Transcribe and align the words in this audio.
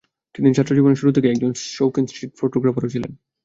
তিনি 0.35 0.47
ছাত্রজীবনের 0.53 0.99
শুরু 1.01 1.11
থেকেই 1.11 1.31
একজন 1.31 1.51
শৌখিন 1.69 2.05
স্ট্রিট 2.07 2.31
ফটোগ্রাফারও 2.39 2.93
ছিলেন। 2.93 3.11